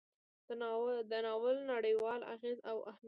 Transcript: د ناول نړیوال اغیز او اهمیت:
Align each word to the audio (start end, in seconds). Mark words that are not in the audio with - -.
د 1.11 1.13
ناول 1.25 1.57
نړیوال 1.73 2.19
اغیز 2.33 2.57
او 2.69 2.77
اهمیت: 2.89 2.99